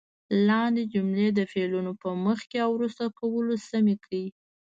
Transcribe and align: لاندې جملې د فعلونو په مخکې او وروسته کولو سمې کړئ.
لاندې 0.47 0.83
جملې 0.93 1.27
د 1.33 1.39
فعلونو 1.51 1.91
په 2.01 2.09
مخکې 2.25 2.57
او 2.65 2.69
وروسته 2.77 3.03
کولو 3.19 3.53
سمې 3.69 3.95
کړئ. 4.03 4.25